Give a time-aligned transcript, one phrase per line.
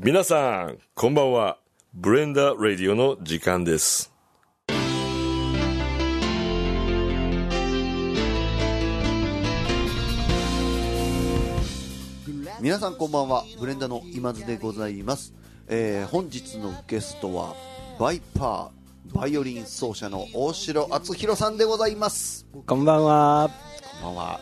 [0.00, 1.58] 皆さん、こんばんは。
[1.92, 4.12] ブレンダーラディオの時間です。
[12.60, 15.34] 皆さんこんばんはブレンダの今津でございます、
[15.66, 17.54] えー本日のゲストは
[17.98, 23.50] バイパーバイオリン奏者の大城敦弘さんでございますこんばんは。
[24.00, 24.40] こんばんは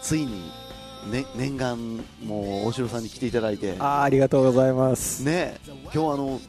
[0.00, 0.52] ついに、
[1.10, 5.22] ね、念願もう大城さんに来ていただいてあーありがとうございます。
[5.22, 6.40] ね今日あの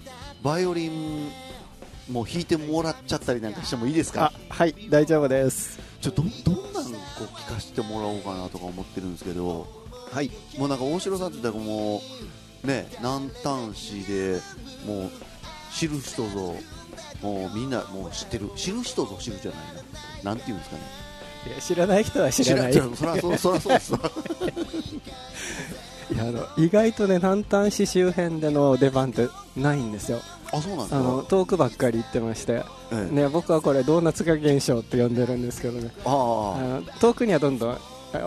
[0.42, 1.30] バイオリン
[2.10, 4.32] もう弾いてもらっちゃったりなんかしてもいいですか？
[4.50, 5.80] あ、はい、大丈夫です。
[6.02, 9.68] ちょどどんなんこう聞かせてもらおうかなとか思ってるんですけど
[10.12, 10.32] はい。
[10.58, 12.02] もうなんか大城さんって言ったらも
[12.64, 14.40] うね南丹市で
[14.86, 15.12] もう
[15.74, 16.56] 知る人ぞ
[17.22, 19.60] もうみんなもう知ってる知る人ぞ知るじゃない
[20.24, 20.82] ななんていうんですかね
[21.60, 22.72] 知らない人は知らない。
[22.72, 24.00] い知らそうそらそうですわ
[26.16, 30.20] やあの意外とね、南丹市周辺での出番ってないんですよ。
[30.54, 33.14] あそうなんですあのか遠くばっかり行ってまして、ええ。
[33.14, 35.92] ね、僕はこれドーナツ化現象って呼んでるんですけどね。
[36.06, 37.80] あ遠くにはどんどんあ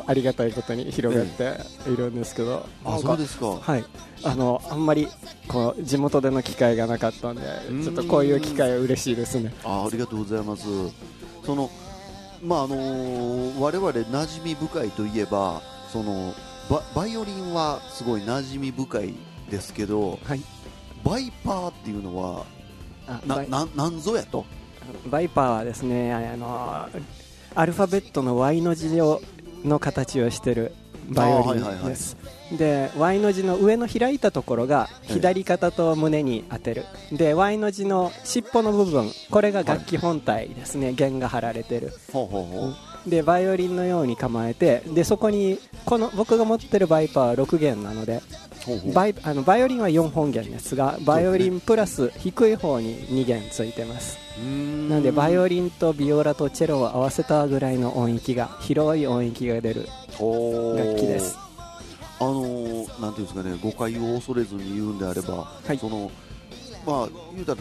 [0.07, 3.47] ありがたいことに広がっているんですけど、ああなんかそうですか。
[3.47, 3.85] はい、
[4.25, 5.09] あのあんまり
[5.47, 7.83] こう地元での機会がなかったんでん。
[7.83, 9.55] ちょっとこういう機会は嬉しいですね。
[9.65, 10.65] あありがとうございます。
[11.45, 11.71] その
[12.43, 15.61] まああのー我々馴染み深いといえば
[15.93, 16.35] その
[16.71, 19.15] ババイオリンはすごい馴染み深い
[19.51, 20.41] ですけどはい。
[21.05, 22.45] バイパーっていうのは
[23.27, 24.45] なななんぞやと？
[25.11, 26.89] バイパーはですねあの
[27.55, 29.21] アルファベットの Y の字を
[29.65, 30.75] の形をしてる
[31.09, 31.93] バイオリあーはいはいはい。
[31.93, 31.97] ン
[32.53, 36.85] で Y の字の上の開いたところがええ左肩と胸に当てる。
[37.13, 41.93] で Y の字の尻尾の部分これが楽器本体ですね、弦が張られてる。
[42.13, 43.11] ほうほうほう。
[43.11, 48.21] でバイオリンのように構えてでそこにこの僕が持ってるバイパーは6弦なので
[48.93, 54.19] バイあのバイオリンは4本弦ですがバイオリンプラス低い方に2弦ついてます。
[54.89, 59.89] なんでバイオリンとビオラとチェロを合わせたぐらいの音域が広い音域が出る
[60.21, 61.48] 楽器です
[62.21, 65.35] あのーなんていうんですかね誤解を恐れずに言うんであれば、
[65.65, 65.79] はい。
[65.79, 66.11] その
[66.87, 67.61] まあ言うたら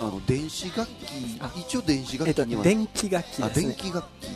[0.00, 3.66] あの電子楽器あ一応電子えっと楽器には、電気楽器あですね。
[3.66, 4.26] 電気楽器。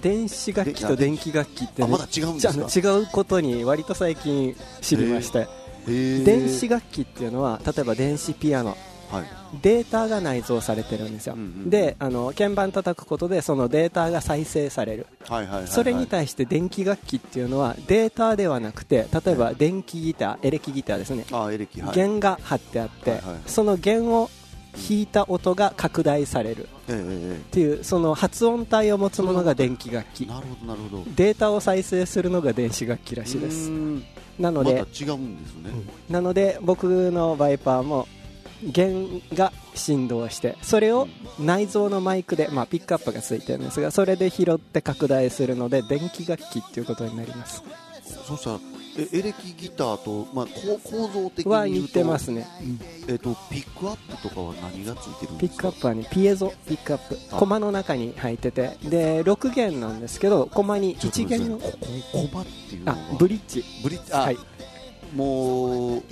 [0.00, 5.46] 電子楽器と電気楽器ってねあまだ違うんです違うことに割と最近知りまして。
[5.86, 8.70] 電子楽器っていうのは例えば電子ピアノ。
[8.70, 8.91] はい
[9.62, 15.06] データが内蔵されてるんですよ、うんうんであの鍵盤叩くことでそのデータが再生される。
[15.28, 15.68] はいはいはいはい。
[15.68, 21.24] それに対して電気楽器っていうのはデータではなくて例えば電気ギターエレキギターですね。
[21.94, 24.30] 弦が張ってあって、はいはいその弦を
[24.72, 26.68] 弾いた音が拡大される。
[26.88, 30.24] っていうその発音体を持つものが電気楽器。
[30.24, 31.04] えなるほどなるほど。
[31.14, 33.70] データを再生するのが電子楽器らしいです。
[34.38, 35.70] なので、また違うんですね、
[36.08, 38.08] なので僕のバイパーも
[38.62, 41.08] 弦が振動してそれを
[41.40, 47.62] 内蔵のマイクで、まあ、ピックアップがついてるんですがそれで拾って拡大するので電気楽器っていうことになります。
[48.26, 48.60] そしたら
[48.94, 52.46] えエレキギターと、まあ、こう構造的には似てますね。
[53.08, 55.68] えっとピックアップとかは何がついてるんピですか？
[55.68, 57.18] ックアップはねピエゾピックアップ。
[57.32, 57.36] あ。
[57.36, 58.76] コマの中に入ってて。
[58.84, 63.64] で6弦なんですけどコマに1弦のマっていうのあはブリッジ。
[63.82, 64.36] ブリッジあ、はい
[65.14, 66.02] もう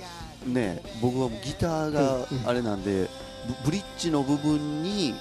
[0.45, 2.47] ね僕はギターがうんうん。
[2.47, 3.09] あれなんで、
[3.63, 5.15] ブブリッジの部分に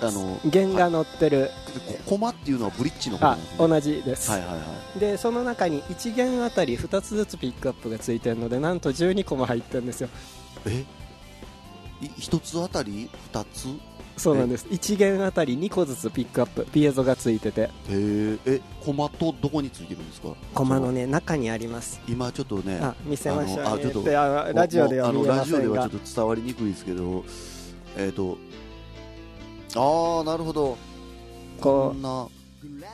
[0.00, 1.50] あの弦が乗ってる。
[1.86, 3.42] こコマっていうのはブリッジの方ね。
[3.58, 4.30] 同じです。
[4.30, 4.56] はいはいは
[4.96, 4.98] い。
[4.98, 10.08] でその中に1弦あたり2つずつピックアップがついてるのでなんと12個も入ってるんですよ。
[10.66, 10.84] え？
[12.00, 13.10] い一つあたり？
[13.32, 13.68] 二つ？
[14.16, 14.66] そうなんです。
[14.66, 16.64] 1弦あたり2個ずつピックアップ。
[16.72, 17.62] ピエゾがついてて。
[17.62, 20.28] へええコマとどこについてるんですか？
[20.54, 22.00] コマのね中にあります。
[22.08, 23.56] 今ちょっとねあ見せましょう。
[23.58, 27.24] ねあちょっとラジオでは見えまもうあのラジオせんがではちょっと伝わりにくいですけど
[27.98, 28.38] えっ、と
[29.76, 30.76] ああなるほど。
[31.60, 32.30] こんなう、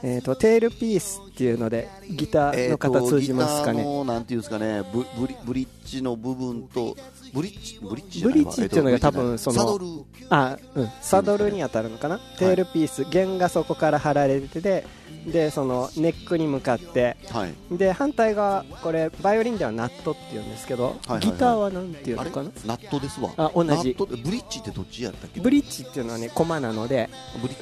[0.02, 3.78] えー、とテールピースっていうのでギターの方通じますかね。
[3.78, 6.96] ギターのなんていうんですかねブブリブリッジの部分と
[7.32, 9.86] ブリッジブリッジブリッジっていうのが多分えそのサドル。
[10.30, 13.04] あ、うん、サドルに当たるのかな、テールピース。
[13.10, 14.84] 弦がそこから張られてて
[15.26, 17.76] でそのネックに向かってはい。
[17.76, 22.50] で反対側これバイオリンではナットっていうんですけど、はいはいギターはなんていうのかな？
[22.66, 23.30] ナットですわ。
[23.36, 23.94] あ同じ。
[23.94, 25.40] ブリッジってどっちやったっけ？
[25.40, 27.08] ブリッジっていうのはねコマなので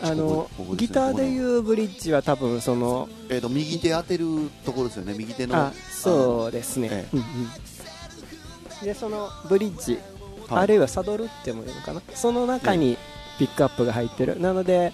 [0.02, 4.24] あのねギターでう、いうブリッジは多分そのえー、と右手当てる
[4.64, 5.56] ところですよね右手の。
[5.56, 7.26] あそうですね、えうんうん。
[8.84, 9.98] でそのブリッジ、
[10.48, 10.62] はい。
[10.62, 12.00] あるいはサドルってもいうのかな？
[12.14, 12.96] その中に
[13.38, 14.40] ピックアップが入ってる。
[14.40, 14.92] なので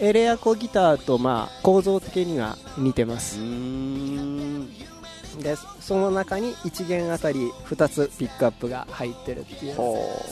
[0.00, 3.38] エレアコギターとまあ構造的には似てまうす
[5.42, 9.74] でその中に1弦あたり2つピックアップが入ってるっていう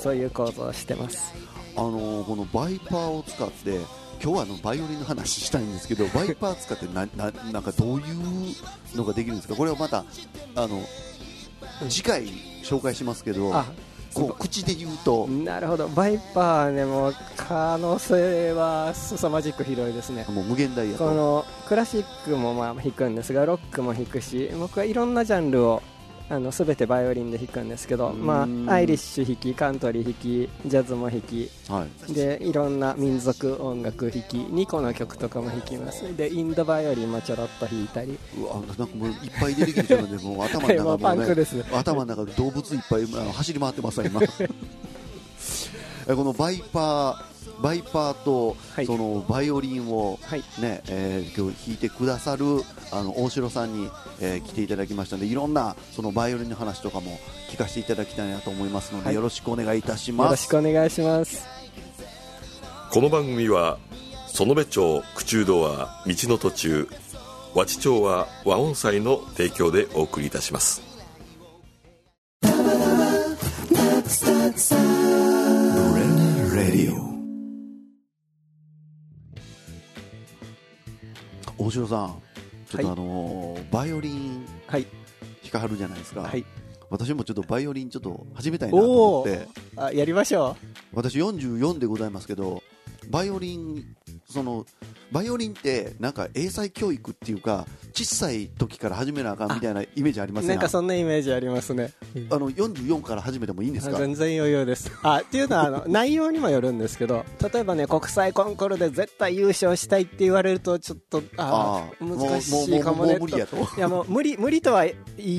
[0.02, 1.32] そういう構造をしてます。
[1.76, 3.76] あのこのバイパーを使って
[4.22, 9.54] 今日はあのバイオリンの話したいんですけど バイパー使ってなななんかどういうのができるんですか？
[9.54, 10.04] これはまた
[10.54, 10.80] あの
[11.90, 12.26] 次回
[12.64, 13.66] 紹介しますけどあ
[14.16, 15.26] こう口で言うと。
[15.26, 15.88] なるほど。
[15.88, 20.24] バイパーねもう可能性は凄まじく広いですね。
[20.30, 21.04] もう無限大やと。
[21.04, 25.82] このクラシックもまあ弾くんですがロックも弾くし僕はいろんなジャンルを
[26.28, 28.68] あの全てバイオリンで弾くんですけど、まうん。
[28.68, 32.12] あ、アイリッシュ弾きカントリー弾きジャズも弾きはい。
[32.12, 36.16] でいろんな民族音楽弾き2個の曲とかも弾きます。
[36.16, 38.18] でインドバイオリンもちょろっと弾いたり。
[38.38, 41.64] うわなんかもういっぱい出てきてるのでもう頭の中もう、ね、 ンクです。
[41.72, 44.20] 頭の中で動物いっぱい走り回ってますわ今。
[46.08, 48.86] えこのバイパーバイパーと、はい。
[48.86, 50.40] そのバイオリンをはい。
[50.60, 52.44] ね、えー今日弾いてくださる
[52.92, 57.18] あの大城さんに、えー来ていただきましたのでいろんなそのバイオリンの話とかも
[57.50, 59.14] 聞かせていただきたいなと思いますので、はい。
[59.14, 61.46] よろしくお願いいたしよろしますくお願いします。
[62.90, 63.78] この番組は
[64.28, 66.88] 園部町口中堂は道の途中
[67.54, 70.82] 和知町は和音祭の提供でお送りいたします
[81.58, 82.22] 大城さん
[82.68, 82.92] ちょっとはい。
[82.92, 84.86] あのーバイオリンはい。
[85.42, 86.44] 弾かはるじゃないですか、はい。
[86.90, 89.48] 私もちょっとバイオリンちょっと始めたいなと思って。
[89.76, 90.56] あやりましょ
[90.92, 92.62] 私44でございますけど
[93.10, 93.84] バイオリン
[94.28, 94.66] その
[95.12, 97.64] バイオリンってなんか英才教育っていうか
[97.94, 101.92] 小さい時から始めなあかんみたいなイメージありまうすねなんかそんなイメージありますね。
[102.30, 103.96] あの44から始めてもいいんですか？
[103.96, 104.90] あ全然余裕です。
[105.02, 114.74] あっていうのはあの 内容にもよるんですけど例えばね国際コンクールで絶対優勝したいって言われるとちょっとああー難しいかもね無理やといやもう無理無理と。
[114.74, 114.94] は言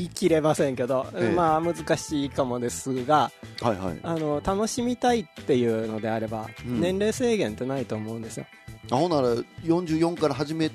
[0.05, 3.31] い切れませんけど、ええまあ難しいかもですが
[3.61, 8.45] はいはいあの楽しみたいっていうのであれば、うん年齢制限ってないと思うんですよ。
[8.92, 10.69] あほんなら44から始め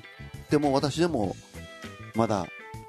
[0.49, 1.35] ても私でも
[2.15, 2.45] まだ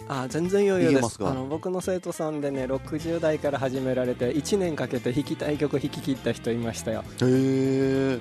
[0.06, 1.16] あ全然余裕です。
[1.20, 7.00] あの僕の生徒さんでね60代から始められて1年かけて弾きたい曲弾き切った人いましたよ。
[7.00, 8.18] へえ。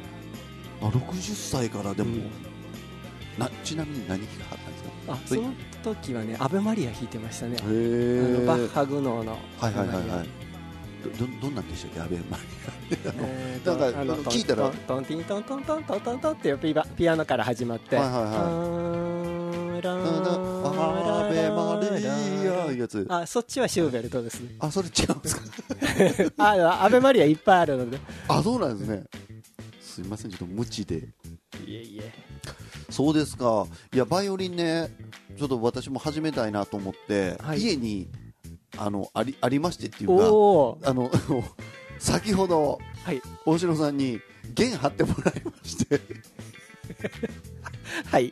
[0.82, 2.22] あ60歳からでも、うん。
[3.38, 5.14] なちなみに何弾かはったんですか？
[5.14, 5.54] あその
[5.84, 7.56] 時はねアベマリア弾いてましたね。
[7.56, 9.38] へあえのバッハグノーの。
[9.60, 10.28] はいはいはいはい
[11.04, 12.02] どどどんなんでしたっけ？
[12.02, 12.44] アベマリ
[12.92, 14.70] えーとなんかあの聞いたら？
[14.70, 17.96] トントンティントントントントントントンっていうピバピアノから始まって。
[17.98, 18.80] はいはいは
[19.40, 19.44] い
[19.86, 23.06] アベマリアいうやつ。
[23.10, 24.56] あそっちはシューベルトですね。
[24.60, 25.44] あそれ違うんですか？
[26.58, 28.00] あアベマリアいっぱいあるので。
[28.30, 29.04] あそうなんですね。
[29.82, 30.98] すいませんちょっと無知で。
[31.68, 32.12] いえいえ。
[32.90, 33.68] そうですか。
[33.94, 34.90] いやバイオリンね
[35.38, 37.60] ちょっと私も始めたいなと思って、はい。
[37.60, 38.08] 家に
[38.78, 41.12] あのありありましてっていうかあの
[42.00, 43.22] 先ほどはい。
[43.46, 44.22] 大城さんに
[44.54, 46.00] 弦張ってもらいまして。
[48.10, 48.32] はい。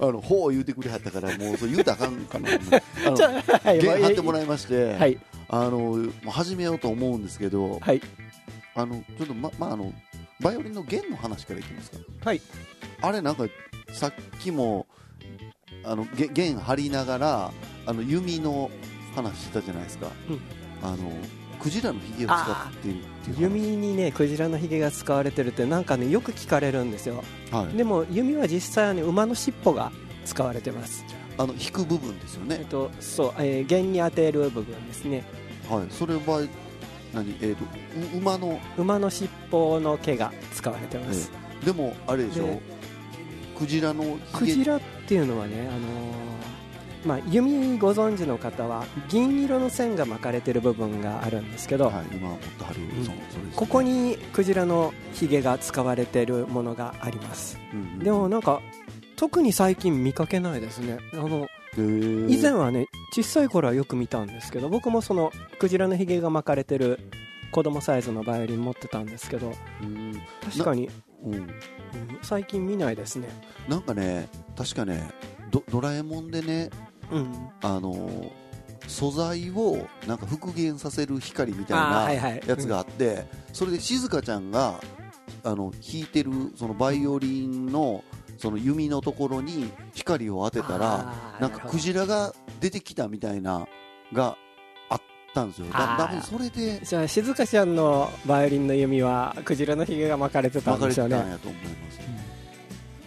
[0.00, 2.48] あのほう言うてくれはったからもうそれ言うたらあかんかな。
[3.78, 5.18] 弦張ってもいらいまして、はい。
[5.48, 8.00] あの始めようと思うんですけど、はい。
[8.74, 9.92] あのちょっとままああの
[10.40, 11.98] バイオリンの弦の話からいきますか。
[12.24, 12.40] はい。
[13.02, 13.44] あれなんか
[13.92, 14.86] さっきも
[15.84, 17.52] あのげ弦張りながら
[17.86, 18.70] あの弓の
[19.14, 20.40] 話したじゃないですか、うん。
[20.82, 21.12] あの
[21.60, 23.42] クジラのひげを使っているっていう話。
[23.42, 27.22] 弓にねクジラのひげが使われてるってなんかねよく聞かれるんですよ。
[27.50, 29.92] はい、でも弓は実際はね馬の尻尾が
[30.24, 31.04] 使われてます。
[31.38, 35.24] あの引く部分ですよね、えっとそう、えー弦に当てる部分ですね。
[35.68, 36.46] はい、それは
[37.14, 37.64] 何、えー、と
[38.16, 41.30] う馬の馬の尻尾の毛が使われてます、
[41.64, 42.44] でもあれでしょ？
[42.44, 42.60] で
[43.58, 45.82] クジラのクジラっていうのはね、あのー
[47.04, 52.88] まあ、弓ご存知の方は銀色の線が巻かれてる部分があるんですけど、はい、今持ってはる、ん。
[52.88, 53.52] そうそれですね。
[53.56, 57.58] ここ、にクジラのひげが使われてるものがあります。
[57.72, 58.60] うんうんでもなんか
[59.16, 60.98] 特に最近見かけないですね。
[61.12, 66.98] あの以前はね小さい頃はよく見たんですけど僕もそのクジラのひげが巻かれてる
[67.52, 70.20] 子供サイズのバイオリン持ってたんですけどうん。
[70.42, 70.90] 確かに、
[71.24, 71.48] うん、うん
[72.22, 73.28] 最近見ないですね。
[73.68, 75.08] なんかね確かね
[75.52, 76.70] ドドラえもんでね
[77.12, 77.50] うん。
[77.62, 78.30] あのー
[78.88, 82.42] 素材をなんか復元させる光みたいなはいはい。
[82.46, 84.80] やつがあって、それで静香ちゃんが
[85.44, 88.02] あの弾いてるそのバイオリンの
[88.38, 93.66] その弓のところに光を当てたらなんかクジラが出てきたみたいな
[94.12, 94.36] が
[94.90, 95.00] あっ
[95.32, 95.68] たんですよ。
[95.68, 101.22] だ多分それでじゃあ静香ちゃんのバイオリンの弓はクジラのひげが巻かれてた巻かれてんでしょうね。
[101.22, 102.00] たんやと思います、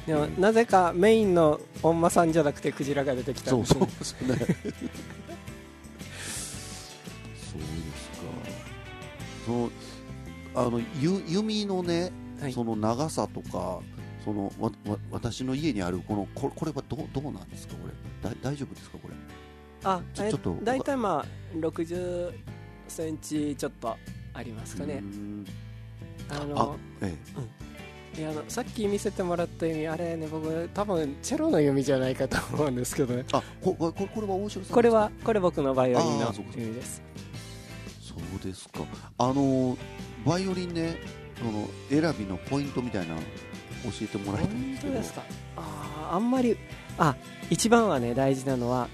[0.05, 4.27] でもなぜかメインのおんまさんじゃなくてクジラが出てきたんそうですね。
[4.27, 4.55] そうですね。
[7.37, 8.25] そうですか。
[9.45, 9.71] その
[10.55, 12.53] あのゆ弓のね、はい。
[12.53, 13.79] その長さとか
[14.23, 17.73] そのわわ私の家にあるこのここれはどうどうなんですか？
[17.75, 17.93] これ
[18.29, 18.97] だ大丈夫ですか？
[18.99, 19.15] これ。
[19.83, 21.25] あえちょちょっと大体まあ
[21.57, 22.31] 60
[22.87, 23.97] センチちょっと
[24.33, 24.95] ありますかね。
[24.95, 25.45] ん。
[26.29, 27.13] あのえ
[28.17, 33.23] いやあのさっき見せてもらった弓あれね僕多分チェロの弓じゃないかと思うんですけどね。
[33.23, 37.01] えあここここれは大城さんこれはこれ僕のバイオリンの弓です
[38.01, 38.79] そうですか。
[39.17, 39.77] あの
[40.25, 40.95] バイオリンね
[41.37, 43.25] その選びのポイントみたいなの教
[44.03, 44.93] えてもらいたいんですけど。
[44.93, 45.23] 本当ですか？
[45.57, 46.57] あーあんまり
[46.97, 47.15] あ
[47.49, 48.87] 一番はね大事なのは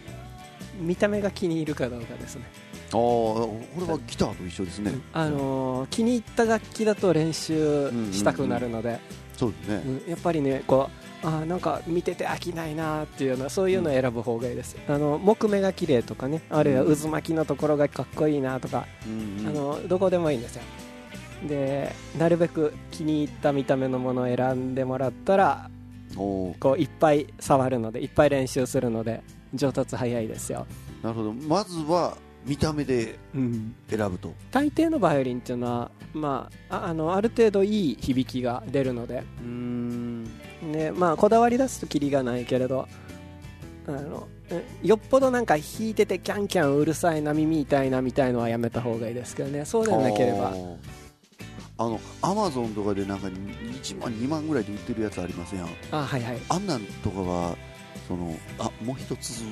[0.80, 2.46] 見た目が気に入るかどうかですね、
[2.94, 9.00] ああこれはギターと一緒ですね、あのー気に入った楽器だと練習したくなるので、
[9.36, 10.10] そうですね、うん。
[10.10, 10.90] やっぱりねこ
[11.24, 19.48] うあーなんか見てて飽きないなっていうようなそういうのを選ぶ方がいいです、あの木目が綺麗とかねあるいは渦巻きのところがかっこいいなとか、うんうん。
[19.48, 20.64] あのどこでもいいんですよ。
[21.48, 25.72] でなるべく気に入った見た目のものを選んでもらったら
[26.16, 29.24] こういっぱい触るのでいっぱい練習するので
[29.56, 30.68] 上達早いですよ、
[31.02, 31.34] なるほど。
[31.34, 34.34] まずは見た目で選ぶと。
[34.52, 39.24] 大抵のバイオリンっていうのは、まあ、ああのある程度いい響きが出るので。
[39.42, 40.24] うん。
[40.62, 42.88] ねまあ、こだわり出すとキリがないけれど
[43.88, 49.66] あのえよっぽどなんか弾いててキャンキャンうるさいな耳痛いなみたいのはやめた方がいいですけどね。
[49.66, 50.54] そうでなければ。
[51.78, 51.84] あ。
[51.86, 55.66] のアマゾンとかでなんか1万2万ぐらいで売ってるやつありません？
[55.92, 56.38] あはいはい。
[56.50, 57.56] あんなんとかは
[58.08, 59.44] そのあもう一つ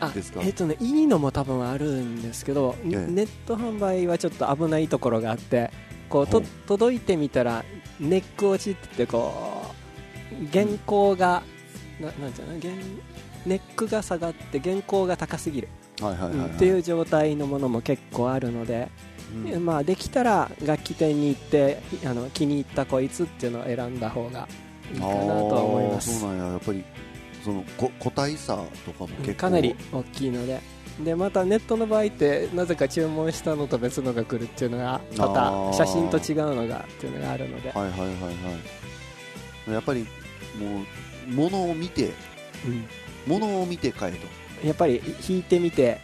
[0.00, 0.40] あですか？
[0.42, 2.90] えっとねいいのも多分あるんですけど、ええ。
[3.08, 5.70] ネット販売はちょっと危ないところがあって
[6.08, 7.64] こうと届いてみたら
[8.00, 9.32] ネック落ちってこ
[10.32, 11.42] う原稿が、
[12.00, 12.60] ななんていうの？
[12.60, 12.72] 原
[13.46, 15.68] ネックが下がって原稿が高すぎる、
[15.98, 18.88] っていう状態のものも結構あるので、
[19.34, 19.64] うん。
[19.64, 24.46] まあ、できたら楽器店に行ってあの気に入ったこいつっていうのを選んだ方が
[24.92, 26.20] いいかなとは思います。
[26.20, 26.52] そうなんや。
[26.52, 26.84] やっぱり
[27.44, 30.60] そのこ個体差とかも結構かなり大きいので。
[31.04, 35.72] でまたネットの場合ってなぜか注文したのと別のが来るっていうのがまあたー。
[35.72, 38.12] 写真と違うのがっていうのがあるので、はいはいはいは
[39.68, 39.72] い。
[39.72, 42.10] やっぱりもう物を見て
[42.66, 42.84] うん。
[43.26, 44.16] 物を見て買え
[44.62, 44.66] と。
[44.66, 46.00] やっぱり弾いてみて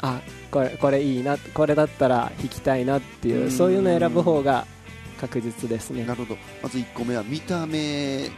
[0.00, 3.50] あこれこれいいなこれだったら弾きたいなっていううん。
[3.50, 4.66] そういうのを選ぶ方が
[5.18, 6.04] 確実ですね。
[6.04, 6.38] なるほど。
[6.62, 8.30] まず1個目は見た目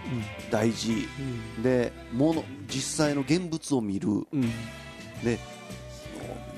[0.51, 1.09] 大事。
[1.57, 1.63] うん。
[1.63, 4.09] で物実際の現物を見る。
[4.09, 4.27] うん。
[4.33, 4.51] うん
[5.25, 5.39] で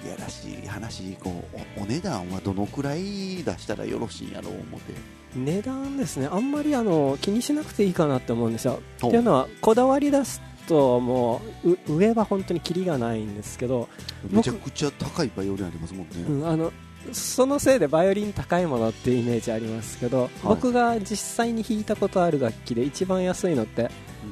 [0.05, 1.17] いやらしい話。
[1.21, 4.95] こうおお値段はどのくらい出したらよろしいんやろう思って。
[5.37, 6.29] 値段ですね。
[6.31, 8.81] あんまりあの気にしなくていいかなって思うんですよ。
[8.99, 13.89] っていうのはこだわり出すともうう上は本当にキリがないんですけど、
[14.25, 16.73] 僕めちゃくちゃ高いバイオリンありますもんね、うん、あの
[17.13, 23.91] そのせいでバイオリン高いものっていうイメージありますけど、僕が実際に弾いたことある楽器で一番安いのって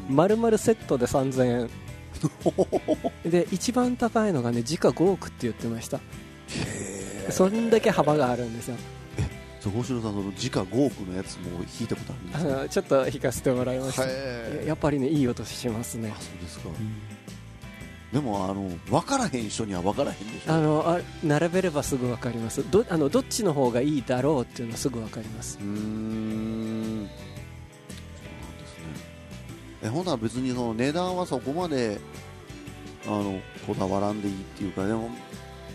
[0.08, 0.16] うん。
[0.16, 1.70] 丸々セットで3000円。
[3.30, 6.00] で一番高いのがね時価5億って言ってました。
[7.30, 8.76] そんだけ幅があるんですよ。
[9.62, 12.62] 星野さんその時価5億のやつも弾いたことあるんであすか？
[12.62, 14.06] のちょっと弾かせてもらいました。
[14.06, 16.12] やっぱりねいい音しますね。
[16.16, 16.68] あそうですか
[18.12, 20.52] でもあの分からへん人には分からへんでしょ。
[20.52, 22.68] あのあ並べればすぐ分かります。
[22.68, 25.58] どあのどっちの方がいいだろうっていうのはすぐ分かります。
[25.60, 25.68] うーん。
[25.68, 25.72] そ
[28.26, 28.84] うなんですね。
[29.84, 32.00] えほんなら別にその値段はそこまで
[33.06, 35.08] あのこだわらんでいいっていうかでも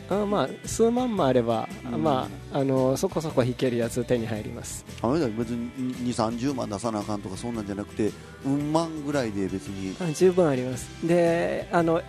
[0.10, 2.04] あまあ数万もあれば、うん。
[2.04, 4.86] まあ、あのそこそこ弾けるやつ手に入ります。
[5.02, 8.12] あの人は別に2 3 0万出さなあかんとかそんなんじゃなくて
[8.46, 10.90] うん万ぐらいで別に、あ十分あります。
[11.06, 12.02] であの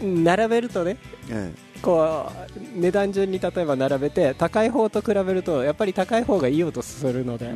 [0.00, 0.96] 並べるとね
[1.30, 1.52] え
[1.82, 7.52] こう値段順に例えば並べて高い方と比べるとやっぱり高い方がいい音するので。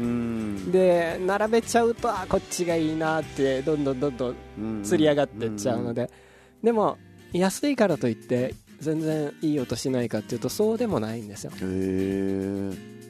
[0.71, 6.11] で並べちゃうとあこっちがいいなってどんどんどんどんうん釣り上がっていっちゃうので、
[6.63, 6.99] でも
[7.33, 11.53] 安いからといって全然いい音しないかっていうとそうでもないんですよ。
[11.53, 13.01] へえ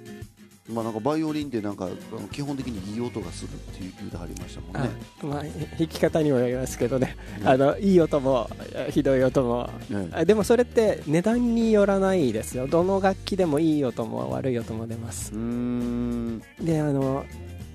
[0.73, 1.89] まあなんかバイオリンってなんか
[2.31, 4.91] 基本的にいい音がするっていう言うてはりましたもんあね、
[5.23, 5.43] まあ、
[5.77, 7.49] 弾き方にもよりますけどね、うん。
[7.49, 8.49] あのいい音も
[8.91, 9.69] ひどい音も。
[9.91, 10.17] ええ。
[10.21, 12.69] あでもそれって値段によらないですよ。
[12.69, 15.33] どの楽器でもいい音も悪い音も出ます。
[15.33, 16.43] うーん。
[16.61, 17.25] であの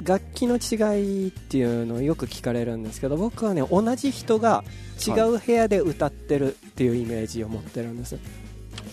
[0.04, 4.64] 楽器の違いっていうのをよく聞かれるんですけど僕はね同じ人が
[5.06, 8.18] 違う部屋で歌ってるっていうイメージを持ってるんです、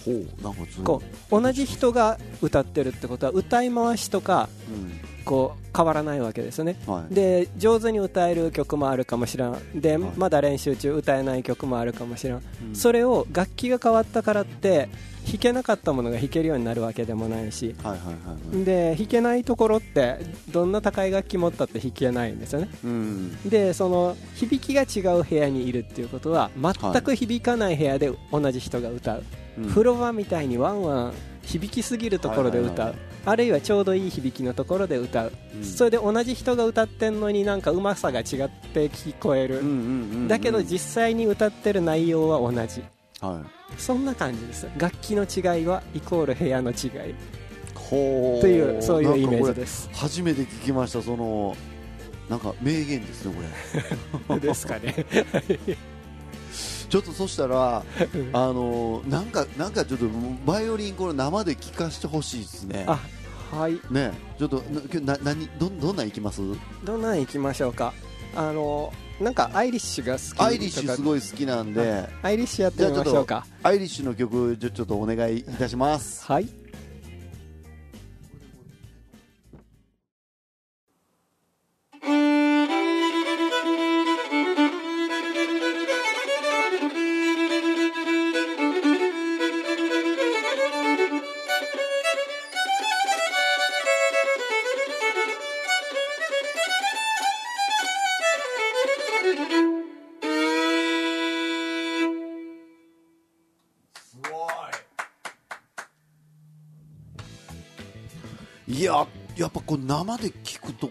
[0.04, 5.12] ほうなんかずこう同じ人が歌ってるってことは歌い回しとかうん。
[5.24, 6.76] こう変わらないわけですよね。
[6.86, 7.14] はい。
[7.14, 9.56] で上手に歌える曲もあるかもしれん。
[9.80, 10.12] で、はい。
[10.16, 12.38] まだ練習中歌えない曲もあるかもしれん、う
[12.72, 12.74] ん。
[12.74, 14.88] それを楽器が変わったからって
[15.24, 17.74] 弾けなかったものが弾けるようになるわけでもないし。
[17.82, 18.64] はいはいはいはい。
[18.64, 20.18] で弾けないところって
[20.50, 22.68] どんな高い楽器持ったって弾けないんですよね。
[22.84, 23.36] うん。
[23.48, 29.24] でその響きが違う部屋にいるっていうことは全く響かない部屋で同じ人が歌う、
[29.58, 29.68] うん。
[29.68, 31.12] 風呂場みたいにワンワン
[31.42, 32.96] 響きすぎるところで歌う、はいはいはい。
[33.24, 35.64] あるいはちょうどいい響きのところで歌う、うん。
[35.64, 39.78] それで同じ人が歌ってんのになんかうまさが違って聞こえる、うんうんうんう
[40.24, 42.82] んだけど実際に歌ってる内容は同じ
[43.28, 43.42] は
[43.78, 44.68] そんな感じです。
[44.76, 47.14] 楽器の違いはイコール部屋の違い。
[47.92, 47.96] と
[48.46, 49.90] いうそういうイメージすです。
[49.92, 51.54] 初めて聞きましたその
[52.30, 54.38] なんか名言ですねこれ。
[54.40, 54.94] ですかね。
[56.88, 57.82] ちょっとそしたら
[58.32, 60.06] あのなんかなんかちょっと
[60.46, 62.84] バイオリンこれ生で聴かせてほしいですね。
[62.86, 62.98] あ
[63.50, 63.78] はい。
[63.90, 64.62] ねちょっと
[65.00, 66.40] なな何どんどんなんいきます？
[66.84, 67.92] どんなん行きましょうか。
[68.34, 72.08] あのなんかアイリッシュが好きアイリッシュすごい好きなんで。
[72.22, 73.46] アイリッシュやってみましょうか。
[73.62, 76.24] アイリッシュの曲ちょちょっとお願いいたします。
[76.24, 76.61] はいい
[109.42, 110.90] ややっぱこう生で聴くと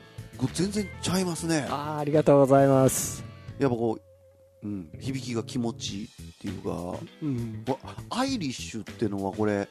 [0.54, 1.66] 全然ちゃいますね。
[1.70, 3.24] あーありがとうございます。
[3.60, 4.00] やっぱこ
[4.64, 6.10] う、うん、響きが気持ちいいっ
[6.42, 7.64] ていうかうん。
[8.10, 9.68] アイリッシュってのはこれ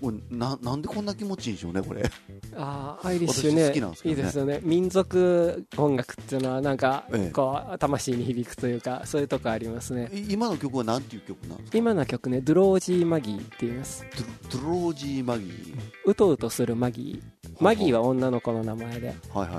[0.00, 2.08] これななんでこんな気持ちいいんでしょうねこれ。
[2.56, 4.20] あーアイリッシュね私好きなんですけどね。
[4.20, 4.60] いいですよね。
[4.62, 7.30] 民族音楽っていうのはなんかええ。
[7.32, 10.08] こう魂に響くというかそういうとこありますね。
[10.12, 11.78] い今の曲は何ていう曲なんですか？
[11.78, 14.06] 今の曲ねドロージーマギーって言います。
[14.50, 15.76] ドロドロージーマギー。
[16.04, 19.08] うとうとするマギーマギーは女の子の名前で。
[19.08, 19.52] はいはいは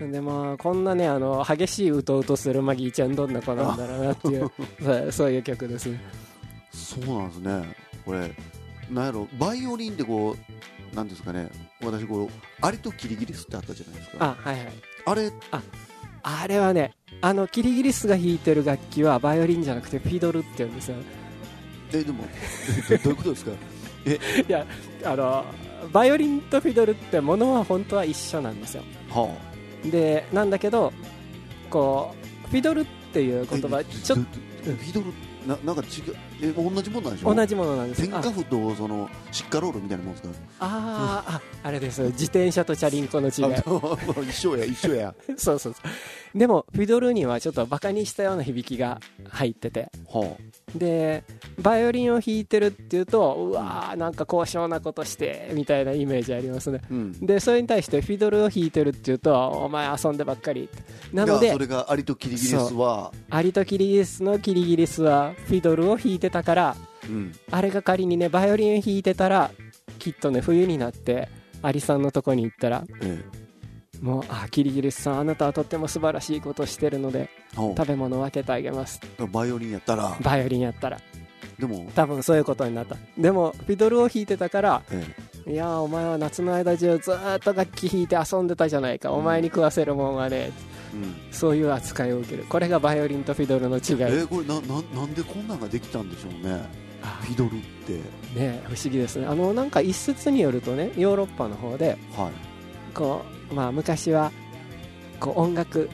[0.00, 0.12] いはい。
[0.12, 4.50] でまあこんなねあの激しいうとうとするマギーちゃんどんな子なんだろうなっていう
[4.82, 5.86] そう そういう曲です。
[5.90, 6.00] ね
[6.72, 7.74] そうなんですね。
[8.04, 8.30] これ
[8.90, 10.36] なんやろバイオリンってこ
[10.92, 11.48] うなんですかね。
[11.82, 12.28] 私こう
[12.64, 14.24] アリとキリギリスってあったじゃないですか。
[14.24, 14.68] あはいはい。
[15.06, 15.32] あれ
[16.22, 20.96] あれはねあのキリギリスが弾いてる楽器はバイオリンじゃなくてフィドルって言うんですよ。
[21.92, 22.24] えでも
[22.90, 23.50] えど どういうことですか？
[24.48, 24.66] いや
[25.04, 25.44] あの
[25.92, 28.82] バイオリンとフィドルってものは本当は一緒なんですよ。
[29.10, 29.34] は
[29.84, 30.92] でなんだけど
[31.70, 34.24] こうフィドルっていうあ言葉えちょっど
[34.72, 35.06] どフィドル
[35.46, 37.28] ななんか違うえ同じもんなんでしょ？
[37.30, 38.02] と同じものなんです。
[38.02, 38.04] あ。
[38.04, 40.34] 天下布とそのシッカロールみたいなもんですか？
[40.60, 42.02] あーああれです。
[42.02, 43.54] 自転車とチャリンコの違い。
[43.54, 43.62] あ
[44.22, 45.14] 一緒や一緒や。
[45.36, 45.80] そうそうそ
[46.34, 46.38] う。
[46.38, 49.90] でもフィドルにはちょっとバカにしたような響きが入ってて。
[50.12, 50.36] は
[50.74, 51.24] で
[51.58, 56.80] バイオリンを弾いてるっていうとうわーなんか高尚なことしてみたいなイメージありますね。
[56.82, 57.12] あうん。
[57.12, 60.68] でそれに対してフィドルを弾いてるっていうとお前遊んでばっかり。
[61.12, 66.76] なのでそれがアリとキリギリスはアリとキリギリスのキリギリスはフィドルを弾いてたから
[67.08, 67.32] うん。
[67.50, 69.50] あれが仮にねバイオリンを弾いてたら
[69.98, 71.28] きっとね冬になって
[71.62, 73.24] アリさんのとこに行ったらえ
[74.00, 79.00] もうあキリギリスさんあなたはとっても素晴らしいことしてるので食べ物分けてあげます。
[79.32, 80.16] バイオリンやったら。
[80.22, 81.00] バイオリンやったら
[81.58, 82.96] でも多分そういうことになった。
[83.16, 85.04] でもフィドルを弾いてたからえ
[85.48, 89.12] いやーお前は夏の間中ずーっと楽器弾いて遊んでたじゃないか。
[89.12, 90.36] お前に食わせるもんはね。
[90.36, 90.52] え
[90.94, 91.14] うん。
[91.32, 92.44] そういう扱いを受ける。
[92.48, 93.82] これがバイオリンとフィドルの違い。
[93.82, 96.62] えーこれなななんでこんなんができたんでしょうね。
[97.02, 97.94] あフィドルって。
[98.38, 99.26] ね不思議ですね。
[99.26, 102.30] あのなんか一説によるとねヨーロッパの方ではい。
[102.94, 104.32] こう、まあ、昔は
[105.20, 105.88] こう音楽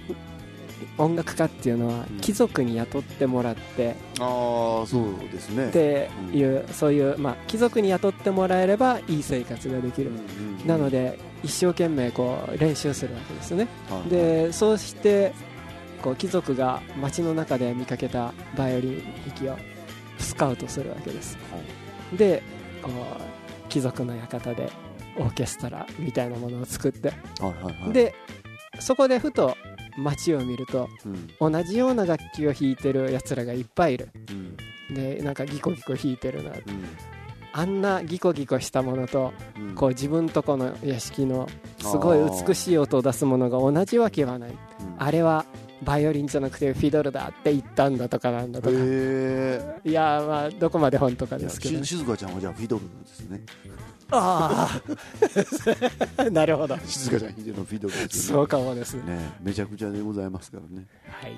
[0.98, 2.20] 音楽家っていうのはうん。
[2.20, 5.68] 貴族に雇ってもらってああそうですね。
[5.68, 10.12] っていう、そういう、まあ、貴族に雇ってもらえればいい生活ができる、
[10.66, 13.66] なので一生懸命こう練習するわけですね。
[13.88, 15.32] はいでそうして
[16.02, 19.56] こう貴族が街の中で見かけたバイオリン弾きを
[20.18, 21.38] スカウトするわけです。
[22.12, 22.42] で
[22.82, 24.70] こう貴族の館で
[25.18, 27.08] オーケストラみたいなものを作って。
[27.08, 27.92] はいはいはい。
[27.92, 28.14] で
[28.80, 29.56] そこでふと
[29.98, 30.88] 街を見ると
[31.40, 31.52] うん。
[31.52, 34.08] 同じような楽器を弾いてるやつらがいっぱいいる。
[34.30, 34.94] うん。
[34.94, 36.50] でなんかギコギコ弾いてるな。
[36.50, 36.58] うん。
[37.54, 39.74] あんなギコギコしたものとうん。
[39.74, 44.50] こう自分とこの屋敷のすごい美しい音を出すものが同じわけはない。
[44.50, 44.56] うん。
[44.98, 45.44] あれは
[45.82, 48.74] バイオリンじゃなくてフィドルだって言ったんだとかなんだとか。
[48.76, 53.42] へいやまあどこまで本当かえですけど、ね、静香ちゃんはじゃあフィドルですね。
[54.14, 54.80] あ
[56.18, 56.78] あ なるほど。
[56.86, 58.94] 静香ちゃん秀のフィドルですよそうかもです。
[58.94, 60.86] ねねめちゃくちゃでございますからね。
[61.08, 61.32] はい。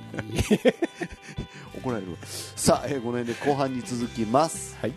[1.78, 2.18] 怒られるわ。
[2.56, 4.76] さあ、えー、この辺で後半に続きます。
[4.80, 4.92] はい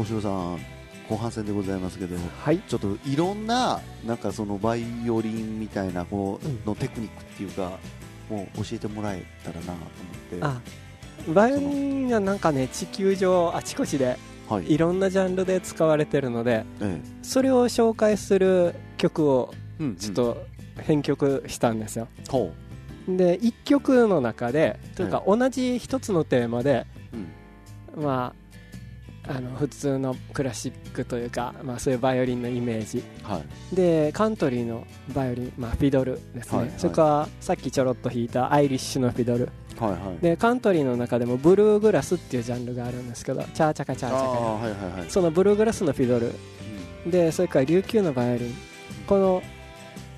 [0.00, 0.58] 大城さん
[1.08, 2.58] 後半戦でございますけどはい。
[2.60, 6.64] ちょっといろんななんかそのバイオリンみたいなこううん。
[6.64, 7.78] のテクニックっていうか、
[8.30, 9.80] もう教えてもらえたらなと思っ
[10.38, 10.38] て。
[10.40, 10.60] あ
[11.34, 14.16] バイオリンはなんかね地球上あちこちで
[14.48, 14.72] はい。
[14.72, 19.96] いろんなジャンルで使われてるのでえそれを紹介する曲をえうん。
[19.96, 20.46] ちょっと
[20.78, 22.52] 編曲したんですよ、ほ
[23.06, 26.86] で1曲の中でというか同じ一つのテーマで、
[27.94, 28.39] う、うん、まあ
[29.28, 33.02] あの普通のクラシックというか、まあ、そういうバイオリンのイメージ。
[33.22, 33.74] はい。
[33.74, 36.78] でカントリーのバイオリン、まあ、フィドルですね、はいはい。
[36.78, 39.50] それからさっきちょろっと弾いたアイリッシュのフィドル。
[39.78, 40.22] はいはい。
[40.22, 46.32] でカントリーの中でもブルーグラスっていうジャンルがあるんですけどチャーチャカチャーチャカああはいはいはい、そのブルーグラスのフィドル。
[47.06, 48.54] でそれから琉球のバイオリン。
[49.06, 49.42] この、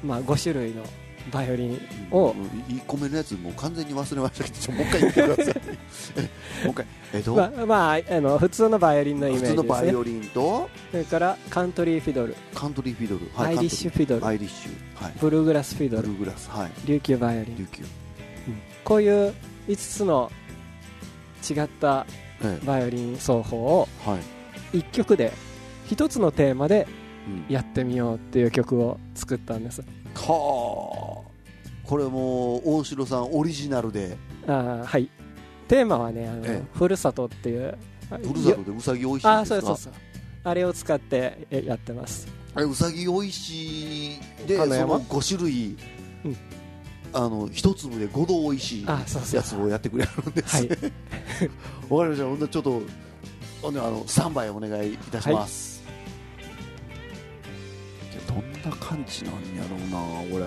[0.05, 0.83] まあ、5種類の
[1.31, 1.81] バイオリン
[2.11, 2.33] を。
[2.33, 5.63] うん1個目のやつもう完全に忘れましたけどもう一回言ってください。
[6.17, 6.87] えもう一回。
[7.15, 10.71] えっと、まあ、まあ、あの普通のバイオリンのイメー普通のジですねバイオリンと？
[10.91, 12.35] それからカントリーフィドル。
[12.55, 14.27] カントリーフィドル、アイリッシュフィドル。
[14.27, 15.05] アイリッシュ。
[15.05, 15.13] はい。
[15.21, 16.03] ブルーグラスフィドル。
[16.03, 16.51] ブルーグラス。
[16.51, 16.71] はい。
[16.87, 17.57] 琉球バイオリン。
[17.57, 17.85] 琉球。
[18.85, 19.35] こういう
[19.69, 20.31] 5つの
[21.49, 22.07] 違った
[22.43, 24.19] えバイオリン奏法をえは
[24.73, 25.33] い、1曲で
[25.89, 26.87] 1つのテーマで
[27.27, 29.83] うん、やってみようっていう曲を作ったんです
[30.15, 31.89] はあ。
[31.89, 34.17] これもう大城さんオリジナルで。
[34.47, 35.09] あーはい。
[35.69, 36.63] テーマはねあの、ええ。
[36.73, 37.77] ふるさとっていう。
[38.11, 39.93] ふるさとでうさぎおいしいあーそうそうそう。
[40.45, 42.29] あれを使ってえやってます。
[42.55, 45.77] あれうさぎおいしいでその5種類、
[46.25, 46.37] うん。
[47.15, 50.69] あの一粒で5度おいしいあそうそうやつをやってくれるんです、はい。
[51.89, 52.25] わかりました。
[52.25, 52.83] ほんでちょっと
[53.65, 55.72] あのスタンバイお願いいたします、い
[58.65, 59.99] な感じなんやろうな
[60.31, 60.39] こ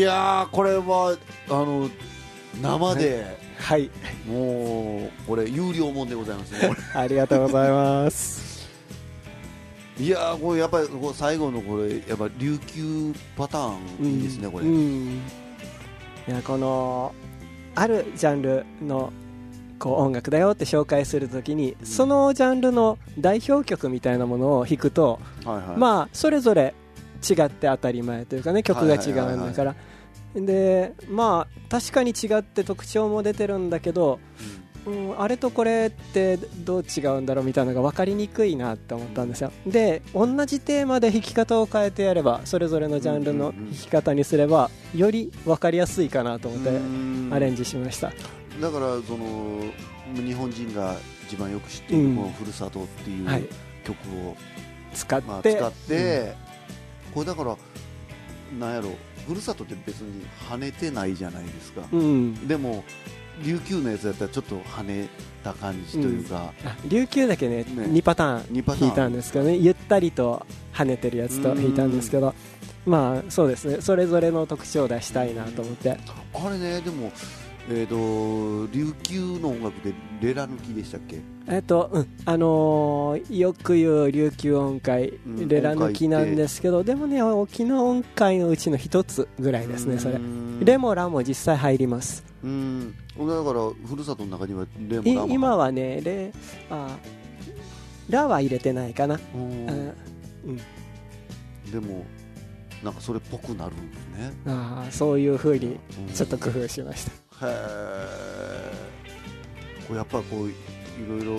[0.00, 1.14] いやーこれは
[1.50, 1.90] あの
[2.62, 3.90] 生で、はい。
[4.26, 6.70] もうこれ有料もんでございますね。
[6.70, 8.66] こ ありがとうございます。
[9.98, 15.20] れいやーこれやっぱり最後のこれやっぱ琉球パターンいいですね、これ、うん。
[16.28, 17.14] いやこの
[17.74, 19.12] あるジャンルの
[19.78, 21.86] こう音楽だよって紹介するときに、うん。
[21.86, 25.76] そのジャンルの代表曲みたいなものを弾くと、はいはい。
[25.76, 26.74] まあそれぞれ
[27.28, 29.74] 違って当たり前というかね曲が違うんだから、
[30.34, 34.18] でまあ確かに違って特徴も出てるんだけど、
[34.86, 39.52] うん、あれとこれってどう違うんだろうみたいなのが分かりにくいなって思ったんですよ。
[39.66, 47.30] で同じテーマで弾き方を変えてやればそれぞれのジャンルの弾き方にすればより分かりやすいかなと思ってうん。
[47.32, 48.08] アレンジしました。
[48.08, 49.62] だからその
[50.14, 52.16] 日本人が一番よく知っているうん。
[52.16, 53.44] この「ふるさと」っていうはい。
[53.82, 53.96] 曲
[54.28, 54.36] を、
[54.92, 56.34] 使っまあ、て、使って、
[57.14, 57.56] これだから
[58.58, 58.90] なんやろ
[59.26, 62.48] ふるさとって別に跳ねてないじゃないですか、うん。
[62.48, 62.84] でも
[63.44, 65.08] 琉球のやつだったらちょっと跳ね
[65.42, 67.64] た感じというか、あ琉球だけねね。
[67.64, 68.88] 2パターン2パターン。
[68.88, 69.56] 弾いたんですけどね。
[69.56, 70.44] ゆったりと
[70.74, 72.34] 跳ねてるやつと弾いたんですけど。
[72.86, 73.80] まあそうですね。
[73.80, 75.90] それぞれの特徴を出したいなと思って。
[76.34, 77.12] あれねでも
[77.68, 81.20] えー、と琉球の音楽でレラ抜きでしたっけ？
[81.46, 90.14] えっと、うん、あのーよく言う琉球音階、うんレラ抜きなんですけど、でもね、沖縄音階のうちの一つぐらいですね、それ。
[90.14, 90.18] う。
[90.18, 90.64] ん。
[90.64, 92.24] レもラも実際入ります。
[92.42, 92.94] うん。
[93.16, 96.32] だからふるさとの中にはレもいラも今はね、レ、
[96.70, 96.96] あ
[98.08, 99.20] ラは入れてないかな。
[99.34, 99.68] うん。
[99.68, 99.72] あ
[101.70, 102.04] でも
[102.82, 104.32] なんかそれっぽくなるんですね。
[104.46, 106.12] あーそういう風にうん。
[106.12, 107.12] ちょっと工夫しました。
[107.42, 108.72] へえ
[109.86, 110.54] こうやっぱこうい
[111.08, 111.38] ろいろ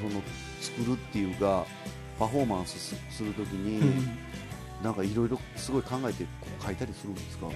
[0.00, 0.22] その
[0.60, 1.64] 作るっていうか
[2.18, 4.18] パフォーマンスすするときに、うん。
[4.82, 7.46] なんかいろいろすごい考えてこう書いたりするんですか？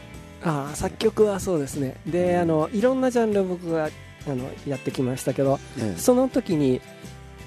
[0.45, 1.97] あー作曲はそうですね。
[2.07, 3.91] で、あの、いろんなジャンル僕が
[4.29, 5.97] あのやってきましたけど、え。
[5.97, 6.81] その時に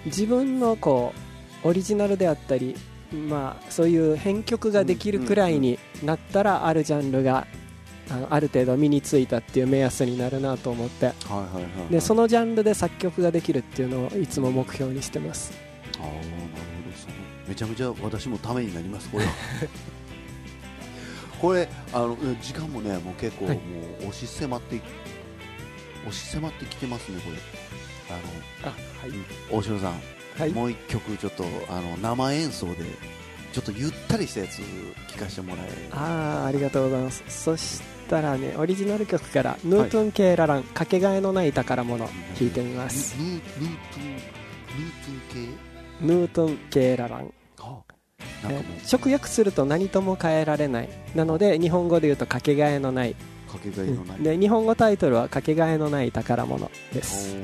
[0.06, 1.14] 自分のこ
[1.64, 2.76] うオリジナルであったり、
[3.12, 7.48] まあ、そういう編曲ができるくらいになったらあるジャンルが
[8.12, 11.08] あのある程度身についたっていう目安になるなと思って。
[11.08, 11.92] はいはいはいはい。
[11.92, 15.54] でそのジャンルで作曲ができるっていうのをいつも目標にしてます。
[16.00, 16.30] ああなるほど
[17.48, 19.26] めちゃめちゃ私もためになりますこれ
[21.42, 23.56] これあのうん時間もねもう結構、はい。
[23.56, 23.62] も
[24.02, 24.80] う押し迫って
[26.02, 27.38] 押し迫ってきてますねこれ。
[28.64, 28.68] ああ
[29.02, 29.18] はい、の
[29.52, 29.94] 大城さん、
[30.38, 32.76] はい、もう一曲ちょっとあの生演奏で
[33.52, 34.60] ちょっとゆったりしたやつ
[35.08, 37.24] 聞かせてもらえあーありがとうございます。
[37.28, 42.06] そしたらねオリジナル曲から「ヌートゥン・ケーラランかけがえのない宝物」
[42.38, 43.16] 弾いてみます。
[43.18, 47.34] ヌヌートゥンヌートゥンケーララン。
[48.92, 50.90] 直訳すると何とも変えられない。
[51.14, 53.16] なので日本語で言うとかけがえのない。
[53.50, 57.36] かけがえのない、で日本語タイトルはかけがえのない宝物です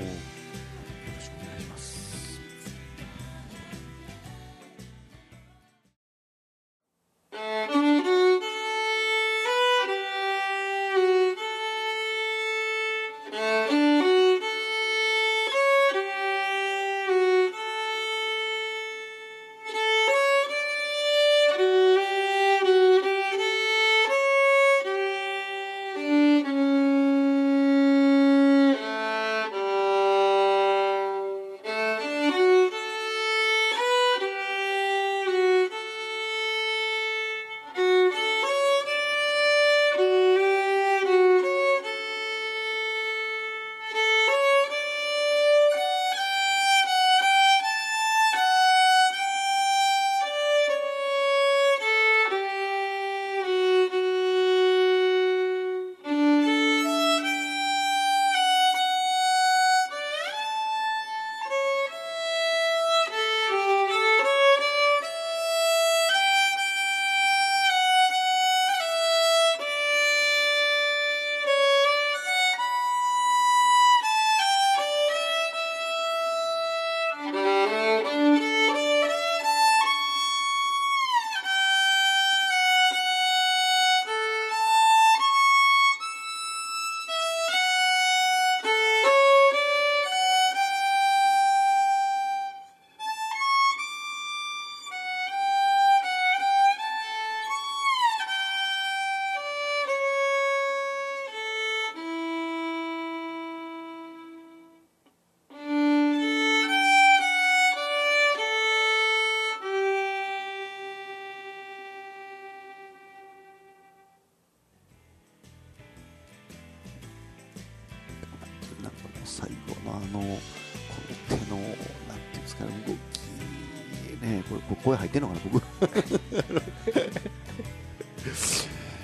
[124.25, 125.63] ねこれこ声入ってんのかな僕。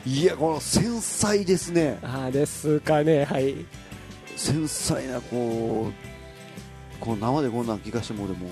[0.09, 1.99] いやこの繊細ですね。
[2.01, 3.55] ああですかねはい。
[4.35, 5.93] 繊細なこう
[6.99, 8.47] こう生でこんなん聞かしてもでも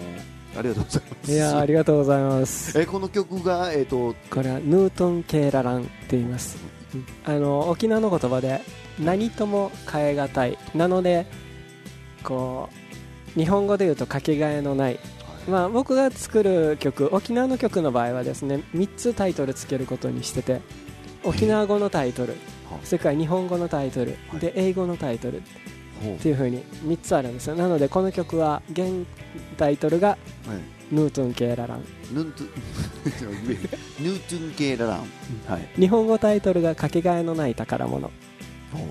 [0.56, 1.32] ありがとうございます。
[1.32, 2.80] いやありがとうございます。
[2.80, 6.58] えこの曲がえっ、とこれはヌートン・ケーラランって言います。
[6.94, 7.06] うん。
[7.26, 8.62] あの沖縄の言葉で
[9.00, 10.58] 何とも変え難い。
[10.76, 11.26] なので
[12.24, 12.70] こ
[13.36, 15.00] う日本語で言うとかけがえのない
[15.50, 20.62] まあ、僕が作る曲沖縄の曲の場合はですね3つタイトルつけることにしてて
[21.24, 22.34] 沖縄語のタイトル
[22.72, 24.40] はそれから日本語のタイトルはい。
[24.40, 25.42] で英語のタイトルっ
[26.22, 27.56] ていう風に3つあるんですよ。
[27.56, 29.06] なのでこの曲は現
[29.58, 30.18] タイトルがはい
[30.96, 31.84] 「ヌートン・ケーララン。
[32.14, 32.48] ヌートゥ
[34.50, 34.98] ンケーララン、
[35.48, 38.08] はい」日本語タイトルが「かけがえのない宝物。
[38.08, 38.12] お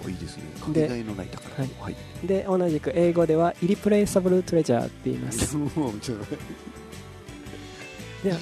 [0.09, 0.43] いいですね。
[0.61, 1.55] かけがえのない宝。
[1.57, 1.71] はい。
[1.81, 5.57] はい」で同じく英語では「イリプレイサブル・トレジャー」って言います。
[5.57, 6.37] もうちょっと
[8.25, 8.35] で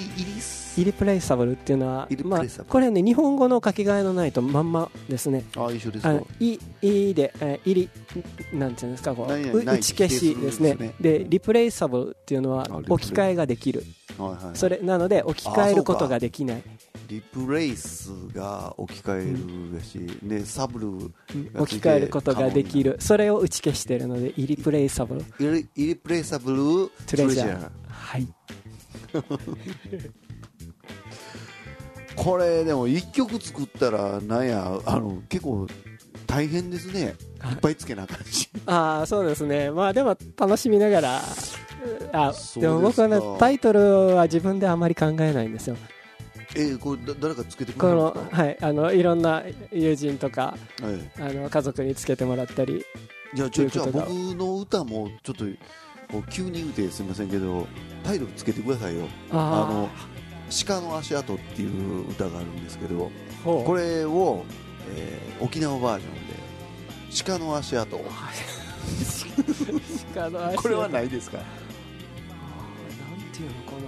[0.79, 5.45] イリプレイサブルっていうのはまあこれはね日本語のかけがえのないとまんまですね。
[5.57, 6.15] あ一緒ですか？
[6.41, 7.91] いいで、えー、いり
[8.55, 10.95] なんていうんですかこう打ち消しですね。
[10.99, 13.85] でリプレイサブルっていうのは置き換えができる。
[14.17, 14.57] はいはい。
[14.57, 16.63] それなので置き換えることができない
[17.09, 22.97] リプレイスが置き換えるだし、でサブルうんがついて置き換えることができる。
[23.01, 25.21] それを打ち消しているのでイリプレイサブル。
[25.39, 26.59] イリイリプレイサブル
[27.07, 27.71] トトレジャー。
[27.89, 28.29] はい。
[32.17, 35.67] これでも一曲作ったらなんやあの結構
[36.27, 37.53] 大変ですね、はい。
[37.53, 38.49] い、っぱいつけなあかんし。
[38.67, 39.71] ああそうですね。
[39.71, 41.21] まあでも楽しみながら。
[41.21, 41.23] う
[42.13, 45.77] あでも僕はねタイトルは自分であまり考えないんですよ
[46.59, 49.43] えこれだ誰かつけてくこのはいあのいろんな
[49.73, 52.85] 友人とかはいあの家族につけてもらったり
[53.35, 55.45] じゃあちょじゃ僕の歌もちょっと
[56.11, 57.67] こう急に言うてすみませんけど
[58.05, 59.07] タイトルつけてくださいよ。
[59.33, 59.89] ああの
[60.67, 63.11] 鹿の足跡っていう歌があるんですけど
[63.45, 64.45] ここれを、
[64.95, 66.21] えー沖縄バージョンで
[67.27, 68.01] 鹿の足跡。
[70.15, 71.39] 鹿の足これはないですか？
[71.39, 71.47] なん
[73.33, 73.79] ていうのかな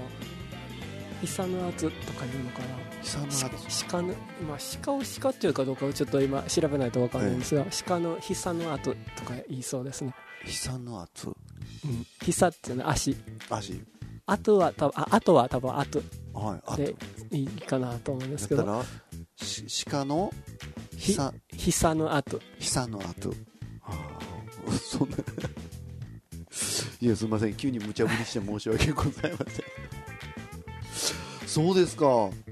[1.22, 2.88] イサの圧とかいうのかな。
[3.90, 4.08] 鹿の、
[4.46, 11.36] まあ、鹿を鹿っていうかどうかをちょっと今調べないと分かんないんですが、鹿の膝の跡とか言いそうですね、久の跡
[11.84, 13.16] うん、膝っていうのは足。
[13.50, 13.80] 足。
[14.26, 16.02] 跡は多分あ跡は多分跡
[16.34, 16.94] はいあとで
[17.30, 18.64] いいかなと思うんですけど。
[18.64, 18.84] だ
[19.36, 20.32] し鹿の
[20.96, 21.32] ひ久。
[21.56, 23.30] 膝の跡久の跡
[23.82, 25.16] ああ そんな。
[27.00, 27.54] いやすみません。
[27.54, 29.87] 急に無茶ぶりして申し訳ございません
[31.48, 32.04] そうですか。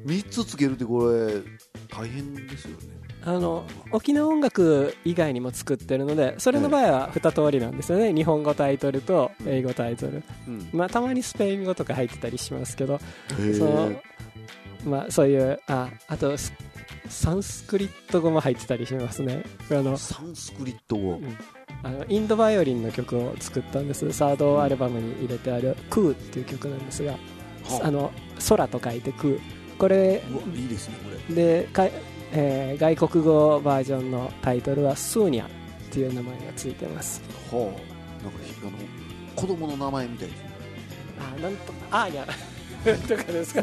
[0.07, 1.43] 3つつけるってこれ
[1.89, 2.97] 大変ですよね。
[3.25, 10.69] あの沖縄音楽以外にも作ってるのでそれの場合は2通りなんですよね、日本語タイトルと英語タイトル、うん。
[10.73, 13.01] まあ、たまにスペイン語とか入ってたりしますけど
[13.39, 14.03] へそのえ
[14.87, 16.53] まあ、そういうああとス
[17.09, 19.43] サンスクリット語も入ってたりしますね。
[19.71, 21.21] あのサンスクリット語。
[21.83, 24.13] あのインドバイオリンの曲を作ったんです。
[24.13, 27.19] サードアルバムに入れてある「クー」っていう曲なんですがは
[27.83, 28.13] あの
[28.49, 29.41] 空と書いて「クー」
[29.79, 30.23] これ
[30.55, 31.35] いいですねこれ。
[31.35, 31.87] でか、
[32.33, 35.49] えー外国語バージョンのタイトルは「スーニャ」っ
[35.91, 37.23] ていう名前がついてます。
[37.51, 38.73] はあなんかひあの
[39.35, 40.51] 子供の名前みたいですね。
[41.19, 43.63] あなんとアーニャとかですか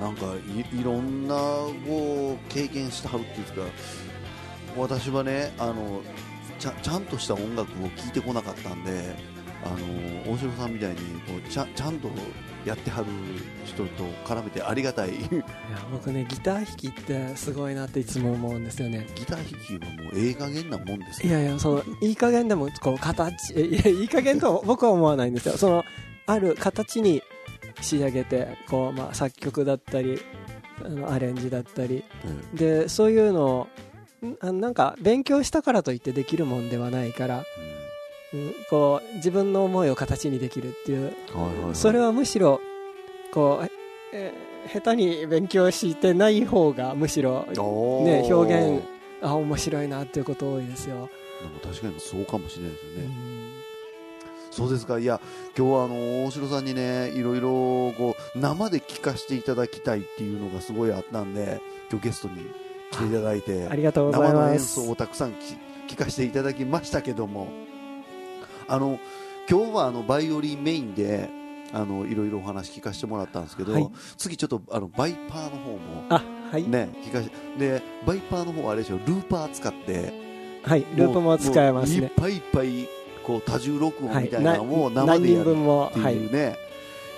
[0.00, 0.26] なんか
[0.72, 1.34] いいろんな
[1.86, 3.72] こう経験してはるっていうか
[4.76, 6.02] 私はねあの
[6.58, 9.14] ちゃちゃんとした音楽を聴いてこなかったんで
[9.64, 9.68] あ
[10.26, 10.96] の大城さんみたいに
[11.26, 12.08] こうちゃちゃんと
[12.64, 13.06] やってはる
[13.64, 15.12] 人と絡めてありがたい。
[15.12, 15.44] ギいや
[15.92, 19.06] 僕ねギター弾きってすごいなっていつも思うんですよね。
[19.26, 25.56] ター弾きはもうええ加減なもんですいやいやそのいい加減でもこう形いやいい加減とは僕は思わないんですよ。
[25.56, 25.84] その
[26.26, 27.22] ある形に
[27.80, 30.20] 仕上げてこう、まあ、作曲だったり
[30.84, 32.04] あのアレンジだったり。
[32.54, 33.68] えでそういうのを
[34.52, 37.83] なんか勉強したからといってできるもんではないから、えうん、
[38.70, 41.14] こう自分の思いを形にできるっていう。
[41.72, 42.60] それはむしろ
[43.32, 43.70] こう、
[44.12, 48.82] えー下手に勉強してない方がむしろ、ね、表現
[49.20, 51.10] あ面白いなっていうこと多いですよ。
[51.42, 53.50] でも確かにそうかもしれないですよね、うん。
[54.50, 54.98] そうですか。
[54.98, 55.20] いや
[55.54, 61.60] 今日はあの大城さんにねいろいろこう生で聞かせていただきたいっていうのがすごいあったんで
[61.90, 62.36] 今日ゲストに
[62.90, 64.74] 来ていただいてありがとうござ生の演います。
[64.76, 65.58] 奏をたくさんき
[65.94, 67.48] 聞かせていただきましたけども
[68.68, 68.98] あの
[69.48, 71.28] 今日はあのバイオリンメインで
[71.72, 73.90] あのいろいろお話聞かせてもらったんですけど、はい。
[74.16, 80.12] 次ちょっとあのバイパーの方もあはい、ね聞かせでバイパーの方はあれでしょルーパー使って
[80.62, 82.88] はいループも使えますもういっねぱいいっぱい
[83.26, 86.56] こう多重録音はいみたいなのもな生でやるってはいいうね、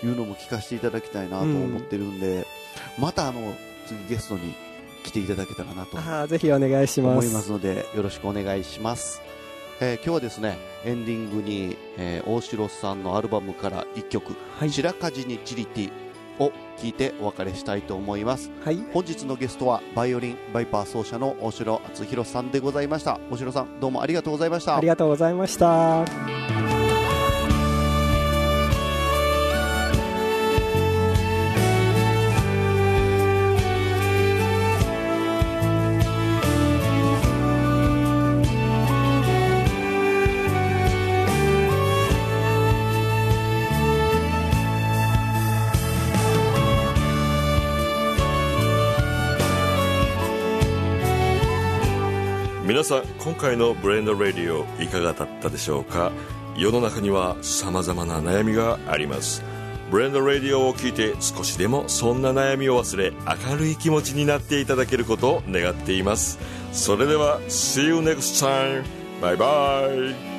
[0.03, 2.47] い、うのも聞かせていただきたいなと思ってるんで、
[2.99, 3.55] またあの
[3.87, 4.55] 次ゲストに
[5.05, 7.19] 来ていただけたらなとあーぜひお願いします。
[7.19, 9.21] 思いますのでよろしくお願いします、
[9.81, 14.71] えー今日はですねエンディングに、えー大城さんのアルバムから1曲「はい。
[14.71, 15.91] 白梶にチリティ」
[16.39, 18.51] を聞いてお別れしたいと思います。
[18.65, 18.79] はい。
[18.93, 23.19] 本日のゲストはバイオリンバイパー奏者の大城敦弘さんでございました。
[23.31, 24.77] 大城さんどうもありがとうございました。
[24.77, 26.56] ありがとうございました
[52.77, 56.13] 皆さん今回のブレンドレディオいかがだったでしょうか？
[56.59, 59.43] 世の中にはさまざまな悩みがあります。
[59.91, 63.15] ブレンドレディオを聞いて少しでもそんな悩みを忘れ
[63.49, 66.39] 明るい気持ちになっていただけることを願っています。
[66.73, 68.85] それでは See you next time!
[69.23, 70.36] バイバイ